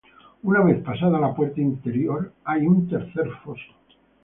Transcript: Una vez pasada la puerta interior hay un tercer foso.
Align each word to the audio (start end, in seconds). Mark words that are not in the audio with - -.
Una 0.41 0.61
vez 0.61 0.81
pasada 0.81 1.19
la 1.19 1.31
puerta 1.35 1.61
interior 1.61 2.33
hay 2.43 2.65
un 2.65 2.89
tercer 2.89 3.29
foso. 3.43 3.75